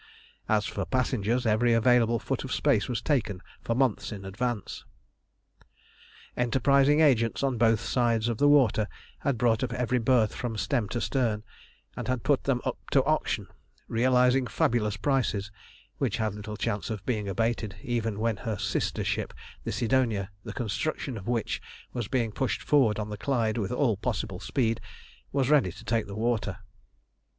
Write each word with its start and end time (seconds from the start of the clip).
As 0.49 0.65
for 0.65 0.83
passengers, 0.83 1.45
every 1.45 1.73
available 1.73 2.17
foot 2.17 2.43
of 2.43 2.51
space 2.51 2.89
was 2.89 3.03
taken 3.03 3.39
for 3.61 3.75
months 3.75 4.11
in 4.11 4.25
advance. 4.25 4.83
Enterprising 6.35 7.01
agents 7.01 7.43
on 7.43 7.59
both 7.59 7.79
sides 7.81 8.27
of 8.27 8.39
the 8.39 8.47
water 8.47 8.87
had 9.19 9.37
bought 9.37 9.63
up 9.63 9.71
every 9.73 9.99
berth 9.99 10.33
from 10.33 10.57
stem 10.57 10.89
to 10.89 10.99
stern, 11.01 11.43
and 11.95 12.07
had 12.07 12.23
put 12.23 12.45
them 12.45 12.61
up 12.65 12.79
to 12.89 13.03
auction, 13.03 13.45
realising 13.87 14.47
fabulous 14.47 14.97
prices, 14.97 15.51
which 15.99 16.17
had 16.17 16.33
little 16.33 16.57
chance 16.57 16.89
of 16.89 17.05
being 17.05 17.29
abated, 17.29 17.75
even 17.83 18.19
when 18.19 18.37
her 18.37 18.57
sister 18.57 19.03
ship 19.03 19.35
the 19.65 19.71
Sidonia, 19.71 20.31
the 20.43 20.51
construction 20.51 21.15
of 21.15 21.27
which 21.27 21.61
was 21.93 22.07
being 22.07 22.31
pushed 22.31 22.63
forward 22.63 22.97
on 22.97 23.11
the 23.11 23.17
Clyde 23.17 23.59
with 23.59 23.71
all 23.71 23.97
possible 23.97 24.39
speed, 24.39 24.81
was 25.31 25.51
ready 25.51 25.71
to 25.71 25.85
take 25.85 26.07
the 26.07 26.15
water. 26.15 26.57